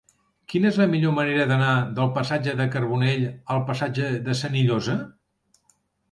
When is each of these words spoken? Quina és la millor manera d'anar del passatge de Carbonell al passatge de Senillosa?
Quina 0.51 0.67
és 0.69 0.77
la 0.83 0.85
millor 0.91 1.11
manera 1.17 1.43
d'anar 1.51 1.73
del 1.99 2.07
passatge 2.15 2.55
de 2.61 2.65
Carbonell 2.75 3.25
al 3.57 3.61
passatge 3.67 4.07
de 4.31 4.35
Senillosa? 4.39 4.97